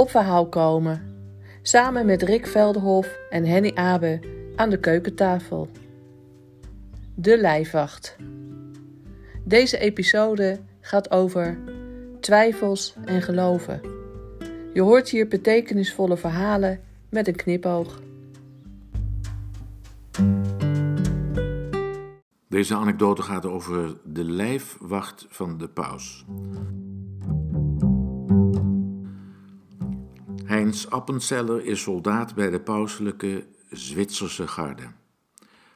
[0.00, 1.02] op verhaal komen.
[1.62, 4.20] Samen met Rick Veldenhof en Henny Abe
[4.56, 5.68] aan de keukentafel.
[7.14, 8.16] De Lijfwacht.
[9.44, 11.58] Deze episode gaat over
[12.20, 13.80] twijfels en geloven.
[14.72, 18.00] Je hoort hier betekenisvolle verhalen met een knipoog.
[22.48, 26.24] Deze anekdote gaat over de lijfwacht van de paus.
[30.70, 34.92] Heinz Appenzeller is soldaat bij de pauselijke Zwitserse garde.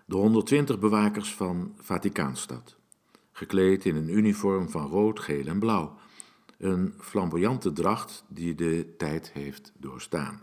[0.04, 2.76] De 120 bewakers van Vaticaanstad.
[3.32, 5.98] Gekleed in een uniform van rood, geel en blauw.
[6.58, 10.40] Een flamboyante dracht die de tijd heeft doorstaan.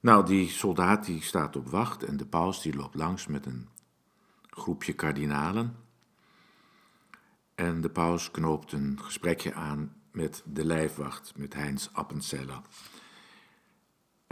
[0.00, 3.68] Nou, die soldaat die staat op wacht en de paus die loopt langs met een
[4.50, 5.76] groepje kardinalen.
[7.54, 12.60] En de paus knoopt een gesprekje aan met de lijfwacht, met Heinz Appenzeller.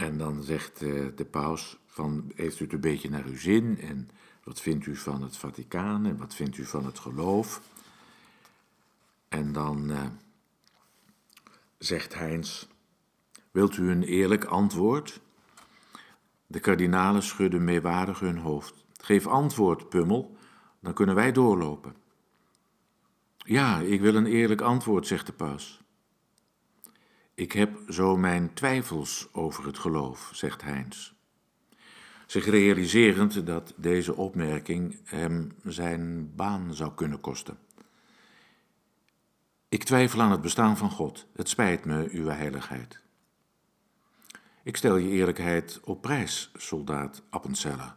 [0.03, 3.79] En dan zegt uh, de paus van, heeft u het een beetje naar uw zin
[3.79, 4.09] en
[4.43, 7.61] wat vindt u van het Vaticaan en wat vindt u van het geloof?
[9.27, 10.05] En dan uh,
[11.77, 12.67] zegt Heinz,
[13.51, 15.21] wilt u een eerlijk antwoord?
[16.47, 18.85] De kardinalen schudden meewarig hun hoofd.
[19.01, 20.37] Geef antwoord, Pummel,
[20.79, 21.95] dan kunnen wij doorlopen.
[23.37, 25.82] Ja, ik wil een eerlijk antwoord, zegt de paus.
[27.35, 31.11] Ik heb zo mijn twijfels over het geloof, zegt Heinz.
[32.27, 37.57] Zich realiserend dat deze opmerking hem zijn baan zou kunnen kosten.
[39.69, 41.27] Ik twijfel aan het bestaan van God.
[41.35, 43.01] Het spijt me, uw heiligheid.
[44.63, 47.95] Ik stel je eerlijkheid op prijs, soldaat Appenzeller.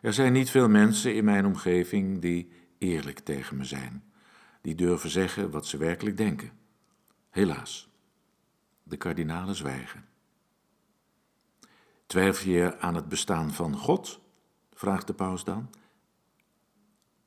[0.00, 4.04] Er zijn niet veel mensen in mijn omgeving die eerlijk tegen me zijn,
[4.62, 6.52] die durven zeggen wat ze werkelijk denken.
[7.30, 7.88] Helaas,
[8.88, 10.08] de kardinalen zwijgen.
[12.06, 14.20] Twijfel je aan het bestaan van God?
[14.74, 15.70] vraagt de paus dan.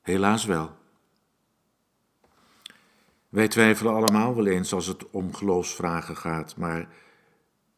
[0.00, 0.76] Helaas wel.
[3.28, 6.88] Wij twijfelen allemaal wel eens als het om geloofsvragen gaat, maar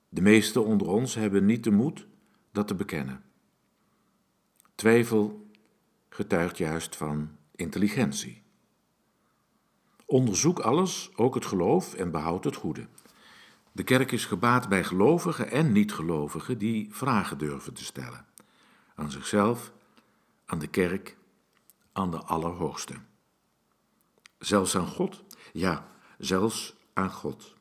[0.08, 2.06] de meesten onder ons hebben niet de moed
[2.53, 3.25] dat te bekennen.
[4.75, 5.50] Twijfel
[6.08, 8.42] getuigt juist van intelligentie.
[10.06, 12.87] Onderzoek alles, ook het geloof, en behoud het goede.
[13.74, 18.26] De kerk is gebaat bij gelovigen en niet-gelovigen die vragen durven te stellen.
[18.94, 19.72] Aan zichzelf,
[20.46, 21.16] aan de kerk,
[21.92, 22.94] aan de Allerhoogste.
[24.38, 25.24] Zelfs aan God?
[25.52, 27.54] Ja, zelfs aan God.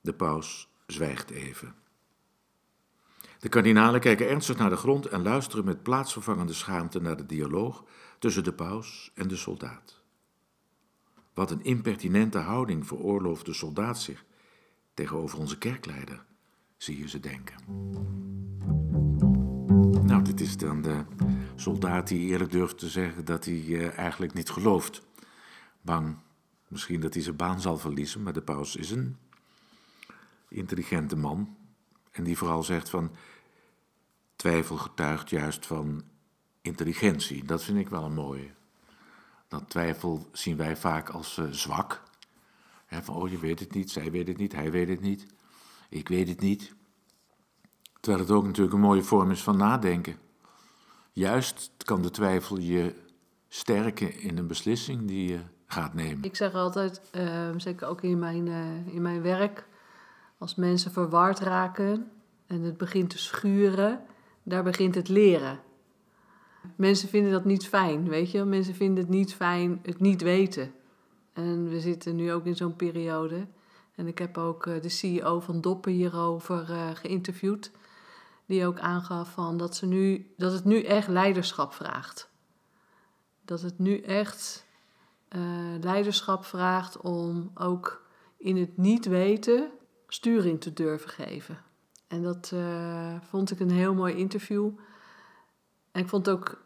[0.00, 1.74] De paus zwijgt even.
[3.38, 7.84] De kardinalen kijken ernstig naar de grond en luisteren met plaatsvervangende schaamte naar de dialoog
[8.18, 10.02] tussen de paus en de soldaat.
[11.34, 14.24] Wat een impertinente houding veroorlooft de soldaat zich
[14.94, 16.24] tegenover onze kerkleider,
[16.76, 17.54] zie je ze denken.
[20.06, 21.04] Nou, dit is dan de
[21.54, 25.02] soldaat die eerlijk durft te zeggen dat hij uh, eigenlijk niet gelooft.
[25.80, 26.16] Bang
[26.72, 29.16] misschien dat hij zijn baan zal verliezen, maar de paus is een
[30.48, 31.56] intelligente man.
[32.10, 33.10] En die vooral zegt van,
[34.36, 36.02] twijfel getuigt juist van
[36.60, 37.44] intelligentie.
[37.44, 38.50] Dat vind ik wel een mooie.
[39.48, 42.02] Dat twijfel zien wij vaak als uh, zwak.
[43.00, 45.26] Van, oh, je weet het niet, zij weet het niet, hij weet het niet,
[45.88, 46.74] ik weet het niet.
[48.00, 50.16] Terwijl het ook natuurlijk een mooie vorm is van nadenken.
[51.12, 52.94] Juist kan de twijfel je
[53.48, 56.24] sterken in een beslissing die je gaat nemen.
[56.24, 59.66] Ik zeg altijd, uh, zeker ook in mijn, uh, in mijn werk,
[60.38, 62.10] als mensen verward raken
[62.46, 64.00] en het begint te schuren,
[64.42, 65.60] daar begint het leren.
[66.76, 68.44] Mensen vinden dat niet fijn, weet je.
[68.44, 70.72] Mensen vinden het niet fijn het niet weten.
[71.32, 73.46] En we zitten nu ook in zo'n periode.
[73.94, 77.70] En ik heb ook eh, de CEO van Doppen hierover uh, geïnterviewd.
[78.46, 82.30] Die ook aangaf van dat, ze nu, dat het nu echt leiderschap vraagt.
[83.44, 84.66] Dat het nu echt
[85.28, 85.40] uh,
[85.80, 89.70] leiderschap vraagt om ook in het niet weten
[90.06, 91.58] sturing te durven geven.
[92.08, 92.52] En dat
[93.22, 94.70] vond ik een heel mooi interview.
[95.92, 96.64] En ik vond ook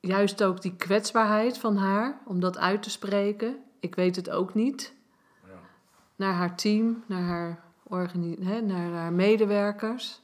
[0.00, 3.56] juist ook die kwetsbaarheid van haar om dat uit te spreken.
[3.80, 4.94] Ik weet het ook niet.
[5.46, 5.50] Ja.
[6.16, 7.64] Naar haar team, naar haar,
[8.40, 10.20] hè, naar haar medewerkers.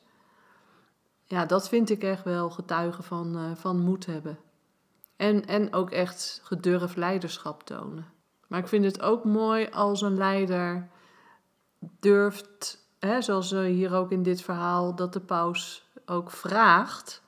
[1.24, 4.38] Ja, dat vind ik echt wel getuigen van, uh, van moed hebben.
[5.16, 8.06] En, en ook echt gedurfd leiderschap tonen.
[8.46, 10.88] Maar ik vind het ook mooi als een leider
[12.00, 17.22] durft hè, zoals hier ook in dit verhaal, dat de paus ook vraagt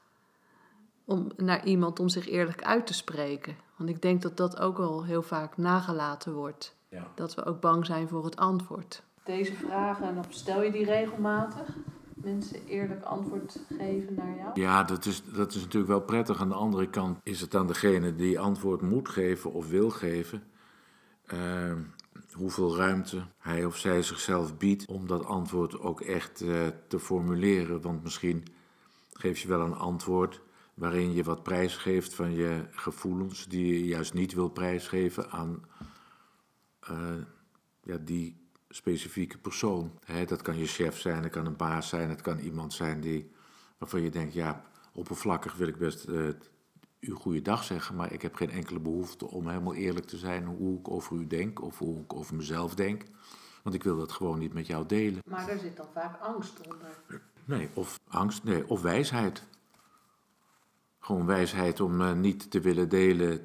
[1.04, 3.56] om, naar iemand om zich eerlijk uit te spreken.
[3.78, 6.76] Want ik denk dat dat ook wel heel vaak nagelaten wordt.
[6.88, 7.06] Ja.
[7.14, 9.02] Dat we ook bang zijn voor het antwoord.
[9.24, 11.68] deze vragen, of stel je die regelmatig?
[12.14, 14.60] Mensen eerlijk antwoord geven naar jou?
[14.60, 16.40] Ja, dat is, dat is natuurlijk wel prettig.
[16.40, 20.42] Aan de andere kant is het aan degene die antwoord moet geven of wil geven.
[21.26, 21.72] eh,
[22.32, 27.80] hoeveel ruimte hij of zij zichzelf biedt om dat antwoord ook echt eh, te formuleren.
[27.80, 28.44] Want misschien
[29.12, 30.40] geef je wel een antwoord
[30.78, 35.64] waarin je wat prijs geeft van je gevoelens, die je juist niet wil prijsgeven aan
[36.80, 37.16] eh,
[37.82, 39.98] ja, die specifieke persoon.
[40.04, 43.00] Hè, dat kan je chef zijn, dat kan een baas zijn, het kan iemand zijn
[43.00, 43.32] die,
[43.78, 46.28] waarvan je denkt, ja, oppervlakkig wil ik best eh,
[47.00, 50.78] u goeiedag zeggen, maar ik heb geen enkele behoefte om helemaal eerlijk te zijn hoe
[50.78, 53.02] ik over u denk of hoe ik over mezelf denk.
[53.62, 55.22] Want ik wil dat gewoon niet met jou delen.
[55.30, 57.20] Maar daar zit dan vaak angst onder.
[57.44, 59.46] Nee, of angst, nee, of wijsheid.
[61.08, 63.42] Gewoon wijsheid om eh, niet te willen delen.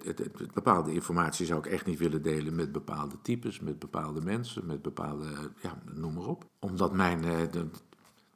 [0.54, 4.81] Bepaalde informatie zou ik echt niet willen delen met bepaalde types, met bepaalde mensen, met
[4.81, 6.45] bepaalde, eh, ja, noem maar op.
[6.60, 7.69] Omdat mijn, eh, de-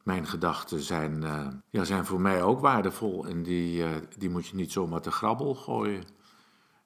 [0.03, 1.21] mijn gedachten zijn,
[1.69, 3.83] ja, zijn voor mij ook waardevol en die,
[4.17, 6.03] die moet je niet zomaar te grabbel gooien.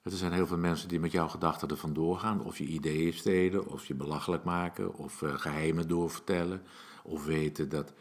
[0.02, 2.44] Er zijn heel veel mensen die met jouw gedachten er vandoor gaan.
[2.44, 6.62] Of je ideeën stelen, of je belachelijk maken, of eh, geheimen doorvertellen.
[7.02, 7.92] Of weten dat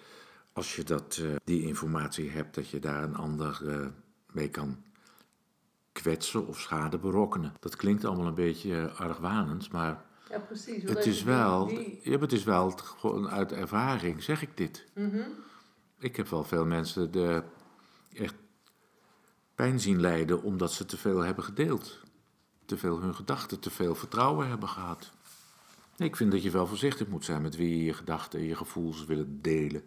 [0.54, 3.62] als je dat, die informatie hebt, dat je daar een ander
[4.34, 4.84] mee kan
[5.92, 7.54] kwetsen of schade berokkenen.
[7.60, 10.84] Dat klinkt allemaal een beetje eh, argwanend, maar Ja, precies.
[10.84, 11.70] het is wel,
[12.02, 14.86] ja, het is wel gewoon uit ervaring, zeg ik dit.
[14.94, 15.22] Mhm.
[16.00, 17.44] Ik heb wel veel mensen de,
[18.14, 18.36] echt
[19.56, 22.00] pijn zien lijden omdat ze te veel hebben gedeeld.
[22.66, 25.12] Te veel hun gedachten, te veel vertrouwen hebben gehad.
[25.98, 28.56] Ik vind dat je wel voorzichtig moet zijn met wie je je gedachten en je
[28.56, 29.84] gevoelens willen delen.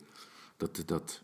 [0.57, 1.23] Dat, dat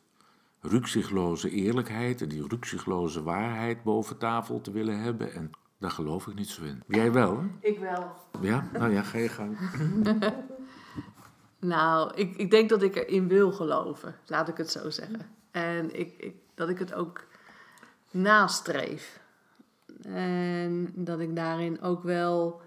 [0.60, 5.32] rukzichtloze eerlijkheid en die rukzichtloze waarheid boven tafel te willen hebben.
[5.32, 6.82] En daar geloof ik niet zo in.
[6.86, 7.68] Jij wel, hè?
[7.68, 8.12] Ik wel.
[8.40, 8.68] Ja?
[8.72, 9.58] Nou ja, ga je gang.
[11.60, 15.30] Nou, ik, ik denk dat ik erin wil geloven, laat ik het zo zeggen.
[15.50, 17.26] En ik, ik, dat ik het ook
[18.10, 19.20] nastreef.
[20.02, 22.60] En dat ik daarin ook wel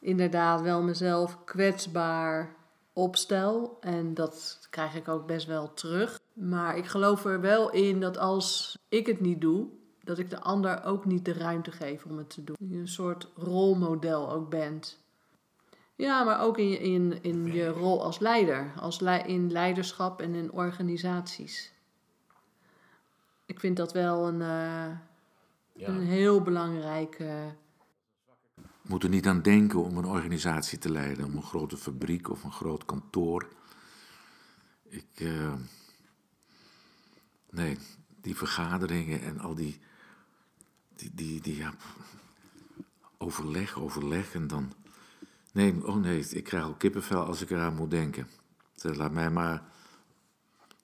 [0.00, 2.54] inderdaad wel mezelf kwetsbaar
[2.92, 3.76] opstel.
[3.80, 6.20] En dat krijg ik ook best wel terug.
[6.34, 9.68] Maar ik geloof er wel in dat als ik het niet doe,
[10.02, 12.56] dat ik de ander ook niet de ruimte geef om het te doen.
[12.58, 15.02] Dat je een soort rolmodel ook bent.
[15.96, 18.72] Ja, maar ook in je, in, in je rol als leider.
[18.80, 21.72] Als lei- in leiderschap en in organisaties.
[23.46, 24.90] Ik vind dat wel een, eh,
[25.86, 27.54] een heel belangrijke.
[28.82, 32.44] moet er niet aan denken om een organisatie te leiden, om een grote fabriek of
[32.44, 33.48] een groot kantoor.
[34.82, 35.54] Ik, eh,
[37.54, 37.78] nee,
[38.20, 39.80] die vergaderingen en al die,
[40.96, 41.74] die, die, die ja,
[43.18, 44.72] overleg, overleg en dan.
[45.52, 48.28] Nee, oh nee, ik krijg al kippenvel als ik eraan moet denken.
[48.74, 49.62] Dus laat mij maar.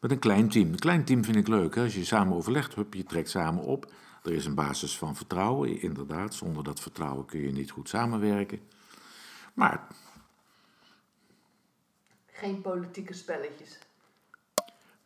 [0.01, 0.69] Met een klein team.
[0.69, 1.75] Een klein team vind ik leuk.
[1.75, 1.83] Hè?
[1.83, 3.93] Als je samen overlegt, hup, je trekt samen op.
[4.23, 6.35] Er is een basis van vertrouwen, inderdaad.
[6.35, 8.61] Zonder dat vertrouwen kun je niet goed samenwerken.
[9.55, 9.87] Maar
[12.27, 13.79] Geen politieke spelletjes.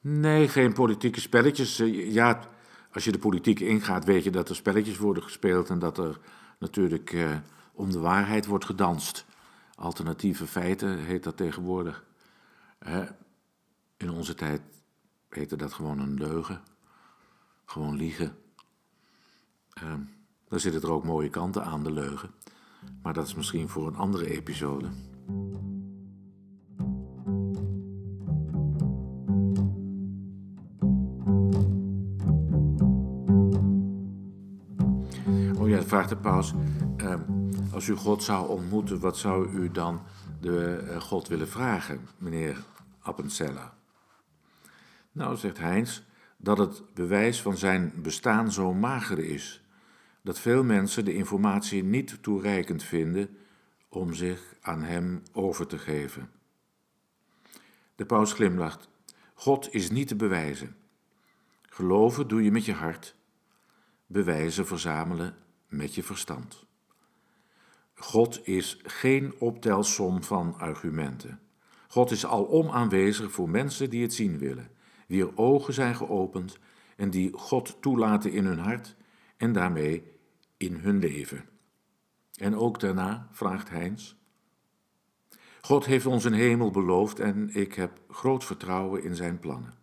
[0.04, 1.78] Nee, geen politieke spelletjes.
[1.78, 2.40] Eh, Ja,
[2.92, 6.20] als je de politiek ingaat, weet je dat er spelletjes worden gespeeld en dat er
[6.58, 7.36] natuurlijk eh,
[7.72, 9.26] om de waarheid wordt gedanst.
[9.74, 12.04] Alternatieve feiten heet dat tegenwoordig.
[13.96, 14.60] In onze tijd
[15.28, 16.60] heette dat gewoon een leugen.
[17.64, 18.36] Gewoon liegen.
[19.72, 20.00] Ehm,
[20.48, 22.30] daar zitten er ook mooie kanten aan, de leugen.
[23.02, 24.88] Maar dat is misschien voor een andere episode.
[35.82, 36.54] Vraagt de paus.
[36.96, 37.20] ehm,
[37.72, 40.02] als u God zou ontmoeten, wat zou u dan
[40.40, 42.64] de eh, God willen vragen, meneer
[43.00, 43.72] Appenzeller?
[45.12, 46.02] Nou, zegt Heinz,
[46.36, 49.64] dat het bewijs van zijn bestaan zo mager is
[50.22, 53.36] dat veel mensen de informatie niet toereikend vinden
[53.88, 56.30] om zich aan hem over te geven.
[57.96, 58.88] De paus glimlacht.
[59.34, 60.76] God is niet te bewijzen.
[61.62, 63.16] Geloven doe je met je hart,
[64.06, 65.34] bewijzen verzamelen
[65.76, 66.64] met je verstand.
[67.94, 71.40] God is geen optelsom van argumenten.
[71.88, 74.70] God is alom aanwezig voor mensen die het zien willen,
[75.06, 76.58] wier ogen zijn geopend
[76.96, 78.96] en die God toelaten in hun hart
[79.36, 80.12] en daarmee
[80.56, 81.44] in hun leven.
[82.34, 84.14] En ook daarna, vraagt Heinz.
[85.60, 89.74] God heeft ons een hemel beloofd en ik heb groot vertrouwen in zijn plannen.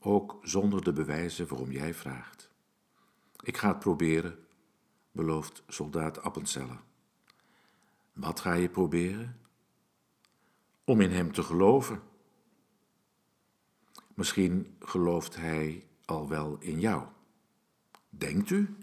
[0.00, 2.50] Ook zonder de bewijzen waarom jij vraagt.
[3.42, 4.45] Ik ga het proberen,
[5.16, 6.80] belooft soldaat Appenzeller.
[8.12, 9.40] Wat ga je proberen?
[10.86, 12.00] om in hem te geloven.
[14.14, 17.02] Misschien gelooft hij al wel in jou.
[18.10, 18.76] Denkt u?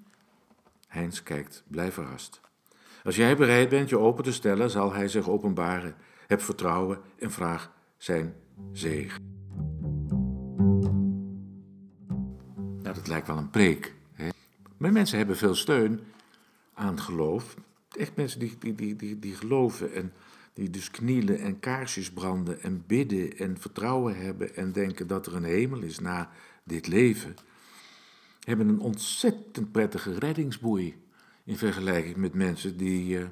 [0.87, 2.41] Heinz kijkt blij verrast.
[3.03, 5.95] Als jij bereid bent je open te stellen, zal hij zich openbaren.
[6.27, 8.35] Heb vertrouwen en vraag zijn
[8.71, 9.21] zegen.
[12.81, 13.95] Nou, dat lijkt wel een preek.
[14.13, 14.29] Hè?
[14.77, 15.99] Maar mensen hebben veel steun
[16.73, 17.55] aan geloof.
[17.97, 20.13] Echt mensen die, die, die, die, die geloven en
[20.53, 25.35] die dus knielen en kaarsjes branden en bidden en vertrouwen hebben en denken dat er
[25.35, 26.29] een hemel is na
[26.63, 27.35] dit leven,
[28.39, 31.01] hebben een ontzettend prettige reddingsboei
[31.43, 33.25] in vergelijking met mensen die, uh,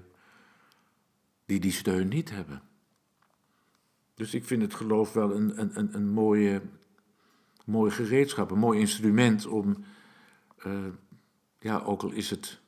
[1.46, 2.62] die die steun niet hebben.
[4.14, 6.62] Dus ik vind het geloof wel een, een, een, een mooie,
[7.66, 9.84] mooi gereedschap, een mooi instrument om,
[10.66, 10.86] uh,
[11.60, 12.60] ja, ook al is het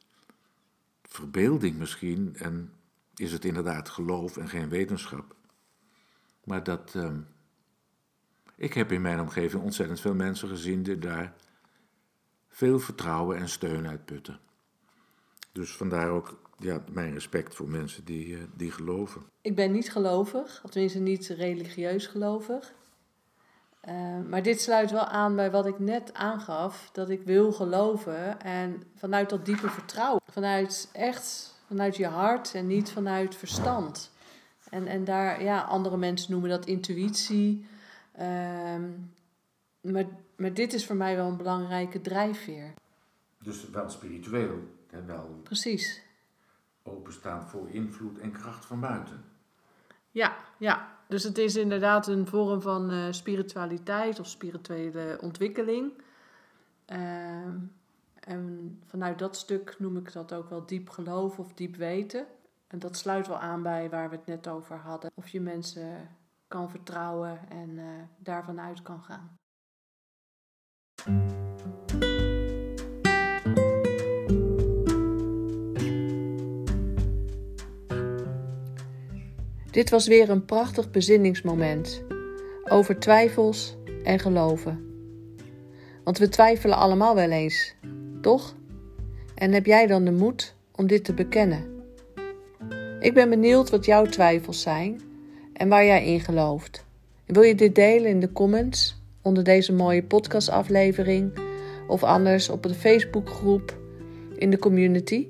[1.13, 2.73] verbeelding misschien en
[3.15, 5.35] is het inderdaad geloof en geen wetenschap.
[6.43, 6.93] Maar dat.
[6.95, 7.11] Uh,
[8.55, 11.33] ik heb in mijn omgeving ontzettend veel mensen gezien die daar
[12.47, 14.39] veel vertrouwen en steun uit putten.
[15.51, 19.21] Dus vandaar ook ja, mijn respect voor mensen die, uh, die geloven.
[19.41, 22.73] Ik ben niet gelovig, tenminste niet religieus gelovig.
[23.87, 28.41] Uh, maar dit sluit wel aan bij wat ik net aangaf, dat ik wil geloven
[28.41, 34.11] en vanuit dat diepe vertrouwen, vanuit echt, vanuit je hart en niet vanuit verstand.
[34.69, 37.65] En, en daar, ja, andere mensen noemen dat intuïtie.
[38.19, 38.75] Uh,
[39.81, 42.73] maar, maar dit is voor mij wel een belangrijke drijfveer.
[43.39, 44.59] Dus wel spiritueel
[44.89, 45.39] en wel.
[45.43, 46.01] Precies.
[46.83, 49.23] Openstaan voor invloed en kracht van buiten.
[50.11, 50.92] Ja, ja.
[51.13, 55.91] Dus het is inderdaad een vorm van uh, spiritualiteit of spirituele ontwikkeling.
[56.87, 56.97] Uh,
[58.19, 62.25] en vanuit dat stuk noem ik dat ook wel diep geloof of diep weten.
[62.67, 65.11] En dat sluit wel aan bij waar we het net over hadden.
[65.13, 66.09] Of je mensen
[66.47, 67.83] kan vertrouwen en uh,
[68.17, 69.37] daarvan uit kan gaan.
[79.73, 82.03] Dit was weer een prachtig bezinningsmoment
[82.69, 84.85] over twijfels en geloven.
[86.03, 87.75] Want we twijfelen allemaal wel eens,
[88.21, 88.55] toch?
[89.35, 91.65] En heb jij dan de moed om dit te bekennen?
[92.99, 95.01] Ik ben benieuwd wat jouw twijfels zijn
[95.53, 96.85] en waar jij in gelooft.
[97.25, 101.31] Wil je dit delen in de comments onder deze mooie podcastaflevering
[101.87, 103.77] of anders op de Facebookgroep
[104.35, 105.27] in de community?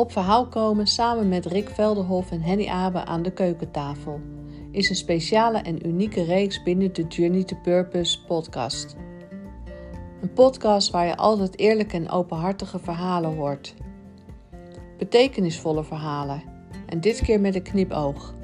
[0.00, 4.20] Op verhaal komen samen met Rick Velderhof en Henny Abe aan de keukentafel
[4.70, 8.96] is een speciale en unieke reeks binnen de Journey to Purpose podcast.
[10.20, 13.74] Een podcast waar je altijd eerlijke en openhartige verhalen hoort.
[14.98, 16.42] Betekenisvolle verhalen
[16.86, 18.34] en dit keer met een knipoog.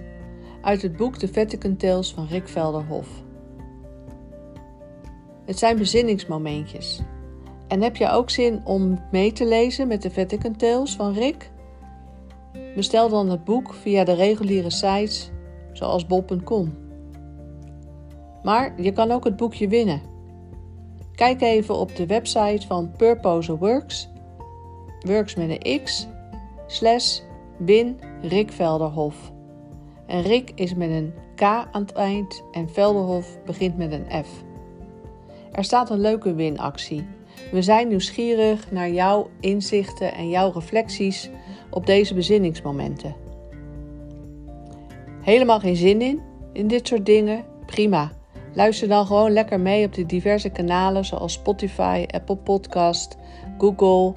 [0.60, 3.08] Uit het boek The Vatican Tales van Rick Velderhof.
[5.44, 7.02] Het zijn bezinningsmomentjes
[7.68, 11.50] en heb je ook zin om mee te lezen met de Vatican Tales van Rick?
[12.74, 15.30] Bestel dan het boek via de reguliere sites
[15.72, 16.74] zoals bol.com.
[18.42, 20.00] Maar je kan ook het boekje winnen.
[21.14, 24.08] Kijk even op de website van Purpose Works,
[25.00, 26.06] works met een x,
[26.66, 27.20] slash
[27.58, 29.32] win Rick Velderhof.
[30.06, 34.44] En Rick is met een K aan het eind en Velderhof begint met een F.
[35.52, 37.06] Er staat een leuke winactie
[37.52, 41.30] we zijn nieuwsgierig naar jouw inzichten en jouw reflecties
[41.70, 43.14] op deze bezinningsmomenten.
[45.22, 46.20] Helemaal geen zin in,
[46.52, 47.44] in dit soort dingen?
[47.66, 48.12] Prima.
[48.54, 53.16] Luister dan gewoon lekker mee op de diverse kanalen zoals Spotify, Apple Podcast,
[53.58, 54.14] Google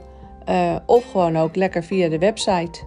[0.49, 2.83] uh, of gewoon ook lekker via de website.